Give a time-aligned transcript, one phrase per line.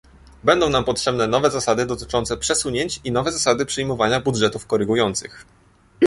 [0.43, 5.45] Będą nam potrzebne nowe zasady dotyczące przesunięć i nowe zasady przyjmowania budżetów korygujących